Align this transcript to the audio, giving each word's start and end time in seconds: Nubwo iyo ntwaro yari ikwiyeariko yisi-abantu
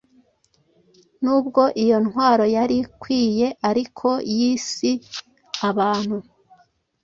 Nubwo 1.23 1.61
iyo 1.83 1.97
ntwaro 2.05 2.45
yari 2.55 2.75
ikwiyeariko 2.83 4.09
yisi-abantu 4.35 6.17